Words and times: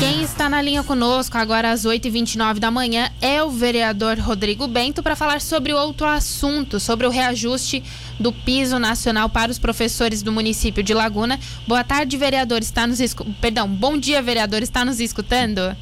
Quem 0.00 0.22
está 0.22 0.48
na 0.48 0.62
linha 0.62 0.82
conosco 0.82 1.36
agora 1.36 1.70
às 1.70 1.84
8h29 1.84 2.58
da 2.58 2.70
manhã 2.70 3.10
é 3.20 3.42
o 3.42 3.50
vereador 3.50 4.18
Rodrigo 4.18 4.66
Bento 4.66 5.02
para 5.02 5.14
falar 5.14 5.42
sobre 5.42 5.74
outro 5.74 6.06
assunto, 6.06 6.80
sobre 6.80 7.06
o 7.06 7.10
reajuste 7.10 7.84
do 8.18 8.32
piso 8.32 8.78
nacional 8.78 9.28
para 9.28 9.52
os 9.52 9.58
professores 9.58 10.22
do 10.22 10.32
município 10.32 10.82
de 10.82 10.94
Laguna. 10.94 11.38
Boa 11.68 11.84
tarde, 11.84 12.16
vereador. 12.16 12.60
Está 12.60 12.86
nos 12.86 12.98
escu... 12.98 13.26
Perdão, 13.42 13.68
bom 13.68 13.98
dia, 13.98 14.22
vereador. 14.22 14.62
Está 14.62 14.86
nos 14.86 15.00
escutando? 15.00 15.76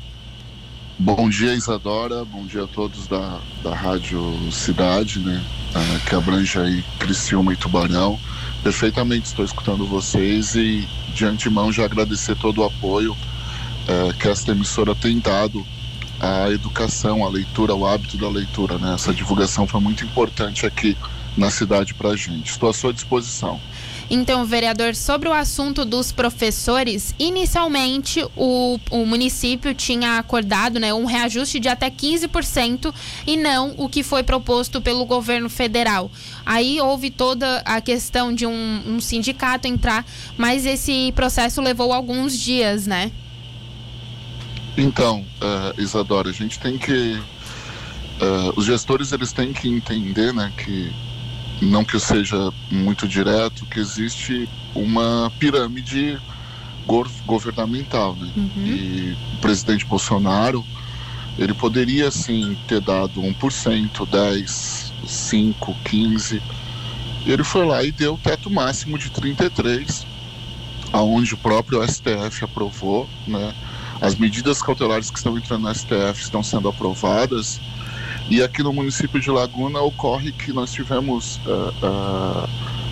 Bom 0.99 1.29
dia, 1.29 1.55
Isadora. 1.55 2.25
Bom 2.25 2.45
dia 2.45 2.65
a 2.65 2.67
todos 2.67 3.07
da, 3.07 3.39
da 3.63 3.73
Rádio 3.73 4.21
Cidade, 4.51 5.21
né? 5.21 5.41
Ah, 5.73 6.09
que 6.09 6.17
abrange 6.17 6.59
aí 6.59 6.85
Criciúma 6.99 7.53
e 7.53 7.57
Tubarão. 7.57 8.19
Perfeitamente 8.65 9.27
estou 9.27 9.45
escutando 9.45 9.87
vocês 9.87 10.57
e 10.57 10.89
de 11.15 11.25
antemão 11.25 11.73
já 11.73 11.85
agradecer 11.85 12.35
todo 12.35 12.63
o 12.63 12.65
apoio 12.65 13.17
é, 13.89 14.13
que 14.13 14.29
esta 14.29 14.53
emissora 14.53 14.95
tem 14.95 15.19
dado 15.19 15.67
à 16.21 16.51
educação, 16.51 17.25
à 17.25 17.29
leitura, 17.29 17.73
ao 17.73 17.87
hábito 17.87 18.19
da 18.19 18.29
leitura. 18.29 18.79
Né? 18.79 18.95
Essa 18.95 19.15
divulgação 19.15 19.67
foi 19.67 19.81
muito 19.81 20.05
importante 20.05 20.67
aqui 20.67 20.97
na 21.37 21.51
cidade 21.51 21.95
para 21.95 22.11
a 22.11 22.17
gente. 22.17 22.51
Estou 22.51 22.69
à 22.69 22.75
sua 22.75 22.93
disposição. 22.93 23.59
Então, 24.11 24.45
vereador, 24.45 24.95
sobre 24.95 25.29
o 25.29 25.33
assunto 25.33 25.85
dos 25.85 26.13
professores, 26.13 27.15
inicialmente 27.19 28.25
o, 28.35 28.79
o 28.91 29.05
município 29.05 29.75
tinha 29.75 30.19
acordado 30.19 30.81
né, 30.81 30.95
um 30.95 31.05
reajuste 31.05 31.61
de 31.61 31.69
até 31.69 31.91
15% 31.91 32.93
e 33.27 33.37
não 33.37 33.75
o 33.77 33.87
que 33.87 34.03
foi 34.03 34.23
proposto 34.23 34.81
pelo 34.81 35.05
governo 35.05 35.51
federal. 35.51 36.11
Aí 36.45 36.81
houve 36.81 37.11
toda 37.11 37.59
a 37.67 37.83
questão 37.83 38.33
de 38.33 38.47
um, 38.47 38.83
um 38.87 39.01
sindicato 39.01 39.69
entrar, 39.69 40.07
mas 40.39 40.65
esse 40.65 41.13
processo 41.13 41.61
levou 41.61 41.93
alguns 41.93 42.39
dias, 42.39 42.87
né? 42.87 43.13
Então, 44.79 45.21
uh, 45.21 45.81
Isadora, 45.81 46.31
a 46.31 46.33
gente 46.33 46.59
tem 46.59 46.79
que. 46.79 47.21
Uh, 48.21 48.53
os 48.57 48.65
gestores 48.65 49.13
eles 49.13 49.33
têm 49.33 49.53
que 49.53 49.69
entender, 49.69 50.33
né, 50.33 50.53
que 50.57 50.93
não 51.61 51.85
que 51.85 51.97
eu 51.97 52.01
seja 52.01 52.53
muito 52.71 53.07
direto, 53.07 53.67
que 53.67 53.81
existe 53.81 54.49
uma 54.75 55.33
pirâmide 55.39 56.19
governamental, 57.27 58.15
né? 58.17 58.33
Uhum. 58.37 58.67
E 58.67 59.17
o 59.35 59.41
presidente 59.41 59.85
Bolsonaro, 59.85 60.65
ele 61.39 61.53
poderia 61.53 62.11
sim 62.11 62.57
ter 62.67 62.81
dado 62.81 63.21
1%, 63.21 64.09
10, 64.09 64.93
5, 65.07 65.77
15. 65.85 66.43
Ele 67.27 67.45
foi 67.45 67.67
lá 67.67 67.83
e 67.83 67.93
deu 67.93 68.15
o 68.15 68.19
teto 68.19 68.51
máximo 68.51 68.97
de 68.97 69.11
33, 69.11 70.07
aonde 70.93 71.35
o 71.35 71.37
próprio 71.37 71.87
STF 71.87 72.45
aprovou, 72.45 73.09
né? 73.27 73.53
As 74.01 74.15
medidas 74.15 74.63
cautelares 74.63 75.11
que 75.11 75.19
estão 75.19 75.37
entrando 75.37 75.63
no 75.63 75.75
STF 75.75 76.23
estão 76.23 76.43
sendo 76.43 76.69
aprovadas. 76.69 77.61
E 78.31 78.43
aqui 78.43 78.63
no 78.63 78.73
município 78.73 79.21
de 79.21 79.31
Laguna 79.31 79.81
ocorre 79.81 80.33
que 80.33 80.53
nós 80.53 80.73
tivemos, 80.73 81.41
uh, 81.47 81.73
uh, 81.85 82.49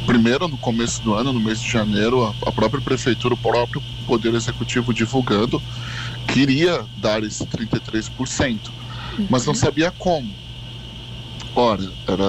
primeiro 0.07 0.49
no 0.49 0.57
começo 0.57 1.03
do 1.03 1.15
ano, 1.15 1.33
no 1.33 1.41
mês 1.41 1.61
de 1.61 1.71
janeiro, 1.71 2.25
a, 2.25 2.49
a, 2.49 2.53
própria 2.53 2.81
prefeitura, 2.81 3.34
o 3.34 3.37
próprio 3.37 3.83
Poder 4.07 4.34
Executivo 4.34 4.95
divulgando 4.95 5.62
que 6.27 6.41
iria 6.41 6.84
dar 6.97 7.23
esse 7.23 7.45
33%, 7.47 8.71
uhum. 9.19 9.27
mas 9.29 9.45
não 9.47 9.55
sabia 9.55 9.91
como. 9.91 10.34
Ora, 11.55 11.91
era 12.07 12.25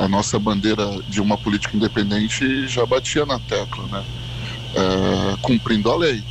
a, 0.00 0.04
a, 0.04 0.08
nossa 0.08 0.38
bandeira 0.38 0.86
de 1.08 1.20
uma 1.20 1.38
política 1.38 1.76
independente 1.76 2.68
já 2.68 2.84
batia 2.84 3.24
na 3.24 3.38
tecla, 3.38 3.84
né? 3.86 4.04
Uh, 4.74 5.38
cumprindo 5.38 5.90
a 5.90 5.96
lei. 5.96 6.22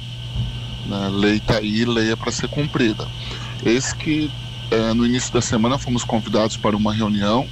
Né? 0.86 1.10
Lei 1.12 1.38
está 1.38 1.58
aí, 1.58 1.86
lei 1.86 2.12
é 2.12 2.16
para 2.16 2.32
ser 2.32 2.48
cumprida. 2.48 3.08
Eis 3.66 3.94
que 3.94 4.32
é, 4.72 4.94
no 4.94 5.06
início 5.06 5.32
da 5.34 5.42
semana 5.42 5.78
fomos 5.78 6.04
convidados 6.04 6.58
para 6.58 6.76
uma 6.76 6.94
reunião 6.94 7.48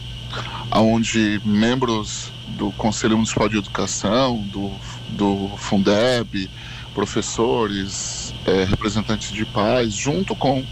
onde 0.80 1.42
membros 1.44 2.32
do 2.58 2.72
Conselho 2.72 3.16
Municipal 3.16 3.50
de 3.50 3.58
Educação, 3.58 4.38
do, 4.52 4.72
do 5.10 5.50
Fundeb, 5.58 6.50
professores, 6.94 8.34
é, 8.46 8.64
representantes 8.64 9.32
de 9.32 9.46
pais, 9.46 9.94
junto 9.94 10.36
com 10.36 10.64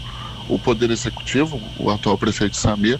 o 0.48 0.58
Poder 0.58 0.90
Executivo, 0.90 1.60
o 1.78 1.90
atual 1.90 2.16
prefeito 2.18 2.56
Samir, 2.56 2.98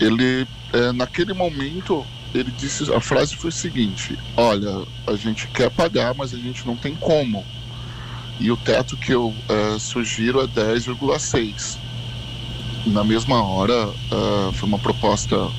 ele, 0.00 0.46
é, 0.72 0.92
naquele 0.92 1.32
momento, 1.32 2.04
ele 2.34 2.50
disse, 2.50 2.92
a 2.92 3.00
frase 3.00 3.36
foi 3.36 3.50
a 3.50 3.52
seguinte, 3.52 4.18
olha, 4.36 4.86
a 5.06 5.14
gente 5.14 5.46
quer 5.48 5.70
pagar, 5.70 6.14
mas 6.14 6.34
a 6.34 6.38
gente 6.38 6.66
não 6.66 6.76
tem 6.76 6.94
como 6.94 7.44
e 8.40 8.50
o 8.50 8.56
teto 8.56 8.96
que 8.96 9.12
eu 9.12 9.28
uh, 9.28 9.78
sugiro 9.78 10.40
é 10.40 10.46
10,6. 10.46 11.76
Na 12.86 13.02
mesma 13.04 13.42
hora, 13.42 13.88
uh, 13.88 14.52
foi 14.52 14.68
uma 14.68 14.78
proposta 14.78 15.36
uh, 15.36 15.52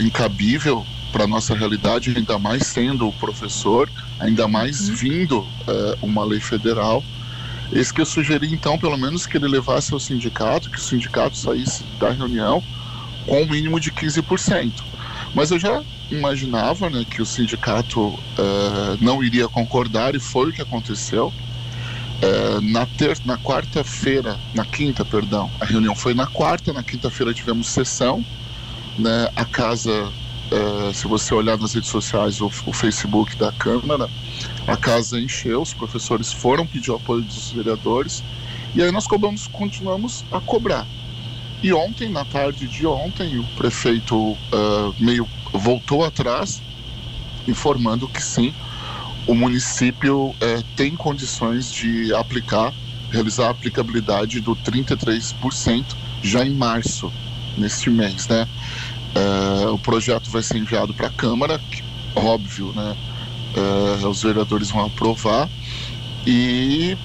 incabível 0.00 0.84
para 1.12 1.26
nossa 1.26 1.54
realidade, 1.54 2.14
ainda 2.16 2.38
mais 2.38 2.66
sendo 2.66 3.06
o 3.06 3.12
professor, 3.12 3.90
ainda 4.18 4.48
mais 4.48 4.88
uhum. 4.88 4.94
vindo 4.94 5.46
uma 6.00 6.24
lei 6.24 6.40
federal. 6.40 7.04
Esse 7.70 7.92
que 7.92 8.00
eu 8.00 8.06
sugeri, 8.06 8.50
então, 8.50 8.78
pelo 8.78 8.96
menos 8.96 9.26
que 9.26 9.36
ele 9.36 9.46
levasse 9.46 9.92
ao 9.92 10.00
sindicato, 10.00 10.70
que 10.70 10.78
o 10.78 10.80
sindicato 10.80 11.36
saísse 11.36 11.84
da 12.00 12.10
reunião 12.10 12.62
com 13.26 13.42
um 13.42 13.46
mínimo 13.46 13.78
de 13.78 13.92
15%. 13.92 14.72
Mas 15.34 15.50
eu 15.50 15.58
já 15.58 15.82
imaginava 16.10 16.90
né, 16.90 17.04
que 17.08 17.22
o 17.22 17.26
sindicato 17.26 18.00
uh, 18.00 18.18
não 19.00 19.22
iria 19.24 19.48
concordar 19.48 20.14
e 20.14 20.20
foi 20.20 20.50
o 20.50 20.52
que 20.52 20.60
aconteceu. 20.60 21.32
Uh, 22.22 22.60
na, 22.60 22.86
ter 22.86 23.18
na 23.24 23.36
quarta-feira, 23.36 24.38
na 24.54 24.64
quinta, 24.64 25.04
perdão, 25.04 25.50
a 25.60 25.64
reunião 25.64 25.94
foi 25.94 26.14
na 26.14 26.26
quarta, 26.26 26.72
na 26.72 26.82
quinta-feira 26.82 27.34
tivemos 27.34 27.68
sessão, 27.68 28.24
né, 28.96 29.28
a 29.34 29.44
casa, 29.44 30.04
uh, 30.04 30.94
se 30.94 31.08
você 31.08 31.34
olhar 31.34 31.58
nas 31.58 31.74
redes 31.74 31.90
sociais, 31.90 32.40
o, 32.40 32.46
o, 32.46 32.72
Facebook 32.72 33.34
da 33.34 33.50
Câmara, 33.50 34.08
a 34.68 34.76
casa 34.76 35.18
encheu, 35.18 35.62
os 35.62 35.74
professores 35.74 36.32
foram 36.32 36.64
pedir 36.64 36.92
o 36.92 36.94
apoio 36.94 37.22
dos 37.22 37.50
vereadores, 37.50 38.22
e 38.72 38.82
aí 38.82 38.92
nós 38.92 39.08
cobramos, 39.08 39.48
continuamos 39.48 40.24
a 40.30 40.40
cobrar. 40.40 40.86
E 41.62 41.72
ontem, 41.72 42.08
na 42.10 42.24
tarde 42.24 42.66
de 42.66 42.86
ontem, 42.86 43.38
o 43.38 43.44
prefeito 43.56 44.16
uh, 44.16 44.94
meio 44.98 45.28
voltou 45.52 46.04
atrás, 46.04 46.60
informando 47.46 48.08
que 48.08 48.22
sim, 48.22 48.52
o 49.26 49.34
município 49.34 50.34
é, 50.40 50.62
tem 50.74 50.96
condições 50.96 51.72
de 51.72 52.12
aplicar, 52.14 52.72
realizar 53.10 53.46
a 53.46 53.50
aplicabilidade 53.50 54.40
do 54.40 54.56
33% 54.56 55.96
já 56.22 56.44
em 56.44 56.54
março, 56.54 57.12
neste 57.56 57.90
mês, 57.90 58.26
né? 58.26 58.48
É, 59.14 59.68
o 59.68 59.78
projeto 59.78 60.30
vai 60.30 60.42
ser 60.42 60.56
enviado 60.58 60.92
para 60.94 61.06
a 61.08 61.10
Câmara, 61.10 61.60
que, 61.70 61.84
óbvio, 62.16 62.72
né? 62.74 62.96
É, 63.54 64.06
os 64.06 64.22
vereadores 64.22 64.70
vão 64.70 64.86
aprovar 64.86 65.48
e 66.26 66.96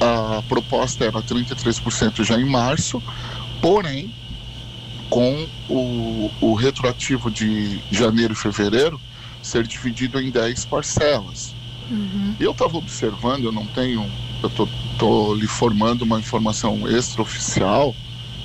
a 0.00 0.42
proposta 0.48 1.04
era 1.04 1.22
33% 1.22 2.24
já 2.24 2.38
em 2.38 2.44
março, 2.44 3.02
porém, 3.62 4.12
com 5.08 5.46
o, 5.68 6.30
o 6.40 6.54
retroativo 6.54 7.30
de 7.30 7.78
janeiro 7.92 8.32
e 8.32 8.36
fevereiro 8.36 9.00
ser 9.40 9.66
dividido 9.66 10.20
em 10.20 10.30
10 10.30 10.64
parcelas. 10.66 11.54
Uhum. 11.88 12.34
Eu 12.40 12.50
estava 12.50 12.76
observando, 12.76 13.44
eu 13.44 13.52
não 13.52 13.66
tenho, 13.66 14.04
eu 14.42 14.50
tô, 14.50 14.68
tô 14.98 15.34
lhe 15.34 15.46
formando 15.46 16.02
uma 16.02 16.18
informação 16.18 16.88
extraoficial, 16.88 17.94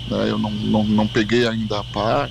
né, 0.08 0.30
eu 0.30 0.38
não, 0.38 0.52
não, 0.52 0.84
não 0.84 1.08
peguei 1.08 1.48
ainda 1.48 1.80
a 1.80 1.84
par, 1.84 2.30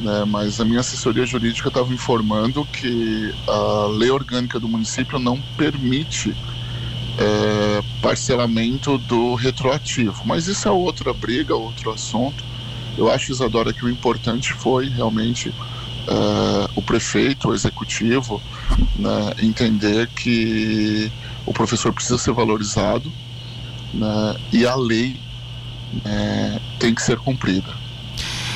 né, 0.00 0.24
mas 0.26 0.60
a 0.60 0.64
minha 0.64 0.80
assessoria 0.80 1.26
jurídica 1.26 1.68
estava 1.68 1.92
informando 1.92 2.64
que 2.66 3.34
a 3.48 3.86
lei 3.86 4.10
orgânica 4.10 4.60
do 4.60 4.68
município 4.68 5.18
não 5.18 5.40
permite 5.56 6.34
parcelamento 8.06 8.98
do 8.98 9.34
retroativo. 9.34 10.22
Mas 10.24 10.46
isso 10.46 10.68
é 10.68 10.70
outra 10.70 11.12
briga, 11.12 11.56
outro 11.56 11.90
assunto. 11.90 12.44
Eu 12.96 13.10
acho, 13.10 13.32
Isadora, 13.32 13.72
que 13.72 13.84
o 13.84 13.90
importante 13.90 14.52
foi 14.52 14.88
realmente 14.88 15.48
uh, 15.48 16.70
o 16.76 16.82
prefeito, 16.82 17.48
o 17.48 17.54
executivo, 17.54 18.40
né, 18.96 19.34
entender 19.42 20.06
que 20.08 21.10
o 21.44 21.52
professor 21.52 21.92
precisa 21.92 22.16
ser 22.16 22.32
valorizado 22.32 23.12
né, 23.92 24.36
e 24.52 24.64
a 24.64 24.76
lei 24.76 25.16
né, 26.04 26.60
tem 26.78 26.94
que 26.94 27.02
ser 27.02 27.18
cumprida. 27.18 27.74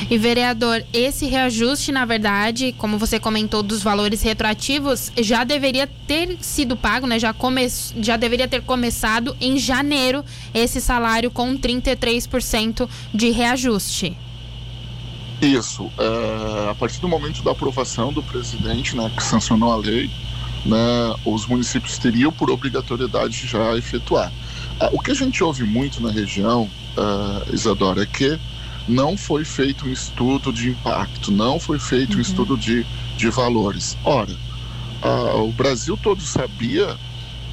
E 0.09 0.17
vereador, 0.17 0.83
esse 0.93 1.27
reajuste, 1.27 1.93
na 1.93 2.05
verdade, 2.05 2.75
como 2.79 2.99
você 2.99 3.19
comentou 3.21 3.63
dos 3.63 3.83
valores 3.83 4.23
retroativos, 4.23 5.13
já 5.19 5.45
deveria 5.45 5.87
ter 6.07 6.39
sido 6.41 6.77
pago, 6.77 7.07
né? 7.07 7.19
Já, 7.19 7.33
come... 7.33 7.69
já 8.01 8.17
deveria 8.17 8.49
ter 8.49 8.63
começado 8.63 9.37
em 9.41 9.59
janeiro 9.59 10.25
esse 10.55 10.81
salário 10.81 11.31
com 11.31 11.57
33% 11.57 12.89
de 13.13 13.31
reajuste. 13.31 14.17
Isso. 15.41 15.91
É, 15.99 16.71
a 16.71 16.75
partir 16.75 17.01
do 17.01 17.09
momento 17.09 17.43
da 17.43 17.53
aprovação 17.53 18.13
do 18.13 18.23
presidente, 18.23 18.97
né, 18.97 19.11
que 19.17 19.23
sancionou 19.23 19.73
a 19.73 19.77
lei, 19.77 20.11
né, 20.65 21.15
os 21.25 21.47
municípios 21.47 21.97
teriam 21.99 22.31
por 22.31 22.51
obrigatoriedade 22.51 23.47
já 23.47 23.77
efetuar. 23.77 24.31
o 24.93 24.99
que 24.99 25.11
a 25.11 25.15
gente 25.15 25.43
ouve 25.43 25.65
muito 25.65 26.03
na 26.03 26.11
região, 26.11 26.69
uh, 26.97 27.55
Isadora, 27.55 28.03
é 28.03 28.07
que 28.07 28.39
não 28.91 29.17
foi 29.17 29.45
feito 29.45 29.87
um 29.87 29.93
estudo 29.93 30.53
de 30.53 30.71
impacto, 30.71 31.31
não 31.31 31.59
foi 31.59 31.79
feito 31.79 32.13
uhum. 32.13 32.19
um 32.19 32.21
estudo 32.21 32.57
de, 32.57 32.85
de 33.17 33.31
valores. 33.31 33.97
Ora, 34.05 34.37
uh, 35.03 35.43
o 35.43 35.53
Brasil 35.53 35.97
todo 35.97 36.21
sabia 36.21 36.97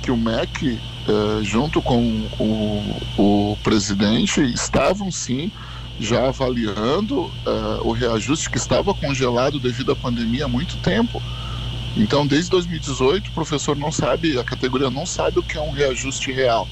que 0.02 0.12
o 0.12 0.18
MEC, 0.18 0.80
uh, 1.08 1.44
junto 1.44 1.82
com 1.82 2.28
o, 2.40 3.02
o, 3.18 3.58
presidente, 3.64 4.42
estavam 4.42 5.12
sim 5.12 5.52
já 6.00 6.28
avaliando 6.28 7.22
uh, 7.22 7.32
o 7.82 7.92
reajuste 7.92 8.50
que 8.50 8.58
estava 8.58 8.94
congelado 8.94 9.60
devido 9.60 9.92
à 9.92 9.96
pandemia 9.96 10.46
há 10.46 10.48
muito 10.48 10.78
tempo. 10.78 11.22
Então, 11.96 12.28
desde 12.28 12.52
2018, 12.52 13.30
o 13.30 13.32
professor 13.32 13.76
não 13.76 13.92
sabe, 13.92 14.38
a 14.38 14.44
categoria 14.44 14.90
não 14.92 15.06
sabe 15.06 15.40
o 15.40 15.44
que 15.44 15.58
é 15.58 15.62
um 15.62 15.72
reajuste 15.72 16.32
real. 16.32 16.68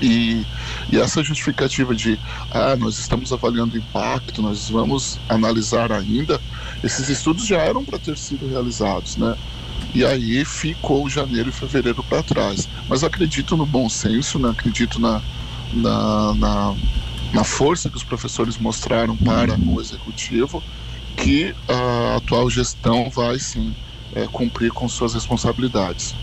E, 0.00 0.44
e, 0.92 0.98
essa 0.98 1.22
justificativa 1.22 1.94
de, 1.94 2.18
ah, 2.50 2.76
nós 2.76 2.98
estamos 2.98 3.32
avaliando 3.32 3.74
o 3.74 3.78
impacto, 3.78 4.42
nós 4.42 4.68
vamos 4.68 5.18
analisar 5.28 5.90
ainda, 5.90 6.40
esses 6.84 7.08
estudos 7.08 7.46
já 7.46 7.58
eram 7.58 7.84
para 7.84 7.98
ter 7.98 8.16
sido 8.18 8.48
realizados, 8.48 9.16
né? 9.16 9.36
E 9.94 10.04
aí 10.04 10.44
ficou 10.44 11.08
janeiro 11.08 11.48
e 11.48 11.52
fevereiro 11.52 12.02
para 12.02 12.22
trás. 12.22 12.68
Mas 12.88 13.02
acredito 13.02 13.56
no 13.56 13.64
bom 13.64 13.88
senso, 13.88 14.38
né? 14.38 14.50
acredito 14.50 15.00
na, 15.00 15.22
na, 15.72 16.34
na, 16.34 16.74
na 17.32 17.44
força 17.44 17.88
que 17.88 17.96
os 17.96 18.04
professores 18.04 18.58
mostraram 18.58 19.16
para 19.16 19.58
o 19.58 19.80
executivo, 19.80 20.62
que 21.16 21.54
a 21.68 22.16
atual 22.16 22.50
gestão 22.50 23.08
vai 23.08 23.38
sim 23.38 23.74
é, 24.14 24.26
cumprir 24.26 24.70
com 24.70 24.88
suas 24.88 25.14
responsabilidades. 25.14 26.14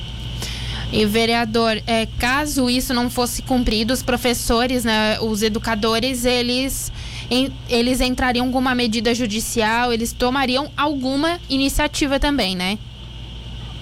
E 0.94 1.08
vereador, 1.08 1.82
é, 1.88 2.06
caso 2.20 2.70
isso 2.70 2.94
não 2.94 3.10
fosse 3.10 3.42
cumprido, 3.42 3.92
os 3.92 4.04
professores, 4.04 4.86
né, 4.86 5.20
os 5.22 5.42
educadores, 5.42 6.24
eles, 6.24 6.94
em, 7.32 7.52
eles 7.68 8.00
entrariam 8.00 8.52
com 8.52 8.60
uma 8.60 8.76
medida 8.76 9.16
judicial, 9.16 9.92
eles 9.92 10.14
tomariam 10.14 10.72
alguma 10.78 11.40
iniciativa 11.50 12.20
também, 12.20 12.56
né? 12.56 12.78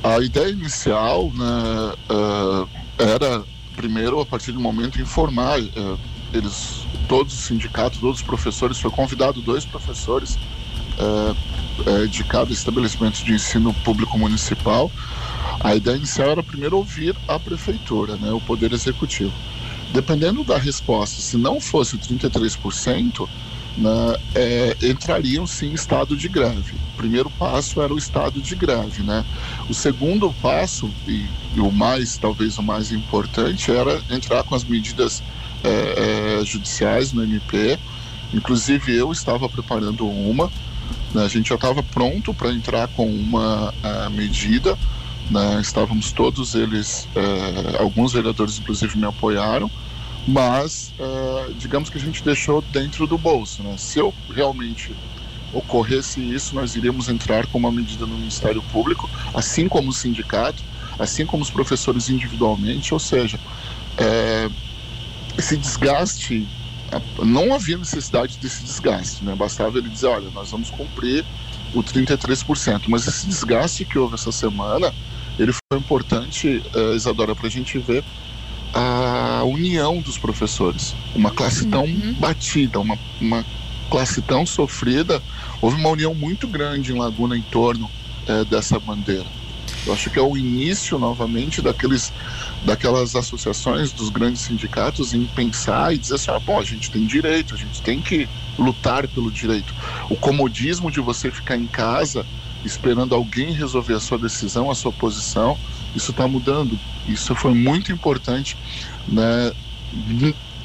A 0.02 0.22
ideia 0.22 0.52
inicial 0.52 1.30
né, 1.36 1.94
uh, 2.10 2.70
era, 2.98 3.44
primeiro, 3.76 4.22
a 4.22 4.26
partir 4.26 4.54
do 4.54 4.62
momento, 4.62 5.02
informar 5.02 5.60
uh, 5.60 6.00
eles, 6.34 6.88
todos 7.10 7.34
os 7.34 7.42
sindicatos, 7.42 8.00
todos 8.00 8.22
os 8.22 8.26
professores, 8.26 8.80
foi 8.80 8.90
convidado 8.90 9.42
dois 9.42 9.66
professores 9.66 10.40
uh, 10.98 12.08
de 12.08 12.24
cada 12.24 12.54
estabelecimento 12.54 13.22
de 13.22 13.34
ensino 13.34 13.74
público 13.84 14.18
municipal 14.18 14.90
a 15.64 15.76
ideia 15.76 15.96
inicial 15.96 16.32
era 16.32 16.44
primeiro 16.44 16.78
ouvir 16.78 17.16
a 17.28 17.38
prefeitura, 17.40 18.16
né, 18.16 18.32
o 18.32 18.42
poder 18.42 18.74
executivo. 18.74 19.34
Dependendo 19.94 20.44
da 20.44 20.58
resposta, 20.58 21.22
se 21.22 21.38
não 21.38 21.60
fosse 21.60 21.98
33%, 21.98 23.28
né, 23.78 24.16
é, 24.36 24.78
entrariam 24.82 25.46
sim 25.46 25.68
em 25.68 25.74
estado 25.74 26.16
de 26.16 26.28
greve. 26.28 26.74
O 26.94 26.98
primeiro 26.98 27.30
passo 27.32 27.82
era 27.82 27.94
o 27.94 27.98
estado 27.98 28.42
de 28.42 28.56
greve, 28.56 29.02
né? 29.02 29.26
O 29.70 29.74
segundo 29.74 30.34
passo 30.42 30.90
e, 31.08 31.26
e 31.56 31.60
o 31.60 31.72
mais, 31.72 32.18
talvez 32.18 32.58
o 32.58 32.64
mais 32.64 32.92
importante, 32.92 33.72
era 33.72 34.02
entrar 34.10 34.44
com 34.44 34.56
as 34.56 34.64
medidas 34.64 35.24
é, 35.64 36.40
é, 36.42 36.46
judiciais 36.46 37.14
no 37.14 37.24
MP. 37.24 37.80
Inclusive 38.34 38.94
eu 38.96 39.12
estava 39.12 39.48
preparando 39.48 40.08
uma. 40.08 40.52
Né, 41.14 41.24
a 41.24 41.28
gente 41.28 41.50
já 41.50 41.56
estava 41.56 41.82
pronto 41.82 42.34
para 42.34 42.52
entrar 42.52 42.88
com 42.90 43.06
uma 43.08 43.74
é, 43.84 44.10
medida 44.10 44.78
né? 45.32 45.60
Estávamos 45.62 46.12
todos 46.12 46.54
eles, 46.56 47.08
é, 47.16 47.82
alguns 47.82 48.14
vereadores 48.14 48.60
inclusive 48.60 48.98
me 48.98 49.06
apoiaram, 49.06 49.72
mas 50.28 50.94
é, 51.00 51.52
digamos 51.58 51.90
que 51.90 51.98
a 51.98 52.02
gente 52.02 52.24
deixou 52.24 52.62
dentro 52.62 53.08
do 53.08 53.18
bolso. 53.18 53.64
Né? 53.64 53.76
Se 53.78 54.00
eu 54.00 54.14
realmente 54.30 54.94
ocorresse 55.54 56.22
isso, 56.22 56.56
nós 56.56 56.76
iríamos 56.76 57.10
entrar 57.10 57.46
com 57.48 57.58
uma 57.58 57.72
medida 57.72 58.06
no 58.06 58.16
Ministério 58.16 58.62
Público, 58.72 59.10
assim 59.34 59.68
como 59.68 59.90
o 59.90 59.94
sindicato, 59.94 60.62
assim 61.00 61.26
como 61.26 61.42
os 61.42 61.50
professores 61.50 62.10
individualmente, 62.10 62.94
ou 62.94 63.00
seja, 63.00 63.40
é, 63.98 64.50
esse 65.38 65.58
desgaste, 65.58 66.48
não 67.24 67.54
havia 67.54 67.78
necessidade 67.78 68.38
desse 68.38 68.64
desgaste, 68.64 69.24
né? 69.24 69.34
bastava 69.34 69.78
ele 69.78 69.90
dizer, 69.90 70.08
olha, 70.08 70.30
nós 70.32 70.52
vamos 70.52 70.70
cumprir 70.70 71.26
o 71.74 71.82
33%, 71.82 72.84
mas 72.88 73.08
esse 73.08 73.26
desgaste 73.28 73.86
que 73.86 73.98
houve 73.98 74.16
essa 74.16 74.32
semana, 74.32 74.94
ele 75.40 75.52
foi 75.54 75.80
importante, 75.80 76.62
uh, 76.76 76.96
Isadora, 76.96 77.36
para 77.36 77.48
a 77.48 77.52
gente 77.52 77.78
ver 77.78 78.04
a 78.74 79.44
união 79.44 80.00
dos 80.00 80.18
professores. 80.18 80.96
Uma 81.14 81.32
classe 81.32 81.66
tão 81.66 81.84
uhum. 81.84 82.16
batida, 82.20 82.80
uma, 82.80 82.98
uma 83.20 83.46
classe 83.90 84.22
tão 84.22 84.46
sofrida, 84.46 85.22
houve 85.62 85.76
uma 85.76 85.90
união 85.90 86.16
muito 86.16 86.48
grande 86.48 86.92
em 86.92 86.98
Laguna 86.98 87.38
em 87.38 87.42
torno 87.42 87.90
uh, 88.28 88.46
dessa 88.46 88.80
bandeira. 88.80 89.26
Eu 89.86 89.94
acho 89.94 90.10
que 90.10 90.20
é 90.20 90.22
o 90.22 90.38
início 90.38 91.00
novamente 91.00 91.62
daqueles, 91.62 92.14
daquelas 92.64 93.16
associações 93.16 93.92
dos 93.92 94.10
grandes 94.10 94.42
sindicatos 94.42 95.14
em 95.14 95.26
pensar 95.26 95.94
e 95.94 95.98
dizer 95.98 96.16
assim: 96.16 96.32
ah, 96.32 96.40
bom, 96.40 96.60
a 96.60 96.64
gente 96.64 96.92
tem 96.92 97.06
direito, 97.06 97.56
a 97.56 97.58
gente 97.58 97.82
tem 97.82 98.00
que 98.00 98.30
lutar 98.60 99.08
pelo 99.08 99.32
direito. 99.32 99.74
O 100.10 100.16
comodismo 100.16 100.92
de 100.92 101.00
você 101.00 101.32
ficar 101.32 101.58
em 101.58 101.66
casa 101.66 102.26
esperando 102.64 103.16
alguém 103.16 103.54
resolver 103.54 103.96
a 103.96 104.00
sua 104.00 104.20
decisão, 104.20 104.70
a 104.70 104.76
sua 104.76 104.94
posição, 104.94 105.60
isso 105.94 106.12
está 106.12 106.28
mudando. 106.28 106.82
Isso 107.06 107.36
foi 107.36 107.54
muito 107.54 107.92
importante, 107.92 108.58
né? 109.08 109.52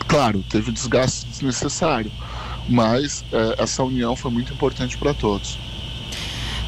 Claro, 0.08 0.44
teve 0.44 0.70
desgaste 0.72 1.26
desnecessário, 1.26 2.14
mas 2.66 3.24
é, 3.32 3.62
essa 3.64 3.82
união 3.84 4.14
foi 4.16 4.30
muito 4.30 4.52
importante 4.54 4.98
para 4.98 5.14
todos. 5.14 5.62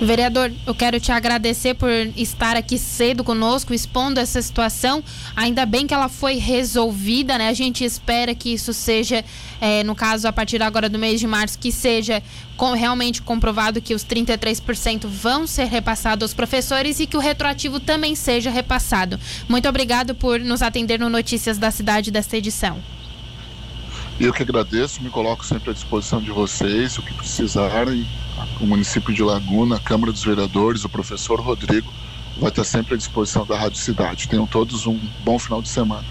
Vereador, 0.00 0.52
eu 0.64 0.74
quero 0.76 1.00
te 1.00 1.10
agradecer 1.10 1.74
por 1.74 1.90
estar 2.16 2.56
aqui 2.56 2.78
cedo 2.78 3.24
conosco, 3.24 3.74
expondo 3.74 4.20
essa 4.20 4.40
situação. 4.40 5.02
Ainda 5.34 5.66
bem 5.66 5.88
que 5.88 5.94
ela 5.94 6.08
foi 6.08 6.36
resolvida, 6.36 7.36
né? 7.36 7.48
A 7.48 7.52
gente 7.52 7.84
espera 7.84 8.32
que 8.32 8.52
isso 8.52 8.72
seja, 8.72 9.24
é, 9.60 9.82
no 9.82 9.96
caso, 9.96 10.28
a 10.28 10.32
partir 10.32 10.62
agora 10.62 10.88
do 10.88 11.00
mês 11.00 11.18
de 11.18 11.26
março, 11.26 11.58
que 11.58 11.72
seja 11.72 12.22
com, 12.56 12.74
realmente 12.74 13.20
comprovado 13.20 13.82
que 13.82 13.92
os 13.92 14.04
33% 14.04 15.08
vão 15.08 15.48
ser 15.48 15.64
repassados 15.64 16.22
aos 16.22 16.34
professores 16.34 17.00
e 17.00 17.06
que 17.06 17.16
o 17.16 17.20
retroativo 17.20 17.80
também 17.80 18.14
seja 18.14 18.50
repassado. 18.50 19.18
Muito 19.48 19.68
obrigado 19.68 20.14
por 20.14 20.38
nos 20.38 20.62
atender 20.62 21.00
no 21.00 21.10
Notícias 21.10 21.58
da 21.58 21.72
Cidade 21.72 22.12
desta 22.12 22.36
edição. 22.36 22.80
Eu 24.20 24.32
que 24.32 24.42
agradeço, 24.42 25.00
me 25.00 25.10
coloco 25.10 25.46
sempre 25.46 25.70
à 25.70 25.72
disposição 25.72 26.20
de 26.20 26.32
vocês, 26.32 26.98
o 26.98 27.02
que 27.02 27.14
precisarem 27.14 28.04
o 28.60 28.66
município 28.66 29.14
de 29.14 29.22
Laguna, 29.22 29.76
a 29.76 29.80
Câmara 29.80 30.10
dos 30.10 30.24
Vereadores, 30.24 30.84
o 30.84 30.88
professor 30.88 31.40
Rodrigo 31.40 31.92
vai 32.36 32.50
estar 32.50 32.64
sempre 32.64 32.94
à 32.94 32.96
disposição 32.96 33.46
da 33.46 33.56
Rádio 33.56 33.78
Cidade. 33.78 34.28
Tenham 34.28 34.46
todos 34.46 34.88
um 34.88 34.98
bom 35.22 35.38
final 35.38 35.62
de 35.62 35.68
semana. 35.68 36.04